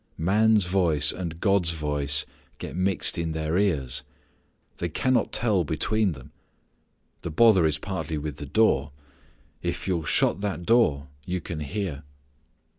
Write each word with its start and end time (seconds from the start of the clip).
Man's 0.17 0.65
voice 0.65 1.11
and 1.11 1.39
God's 1.39 1.73
voice 1.73 2.25
get 2.57 2.75
mixed 2.75 3.19
in 3.19 3.33
their 3.33 3.55
ears. 3.55 4.01
They 4.77 4.89
cannot 4.89 5.31
tell 5.31 5.63
between 5.63 6.13
them. 6.13 6.31
The 7.21 7.29
bother 7.29 7.67
is 7.67 7.77
partly 7.77 8.17
with 8.17 8.37
the 8.37 8.47
door. 8.47 8.93
If 9.61 9.87
you'll 9.87 10.05
shut 10.05 10.41
that 10.41 10.63
door 10.65 11.09
you 11.23 11.39
can 11.39 11.59
hear. 11.59 12.01